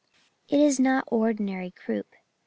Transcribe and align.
'It 0.49 0.59
is 0.59 0.79
not 0.79 1.03
ordinary 1.11 1.69
croup.' 1.69 2.15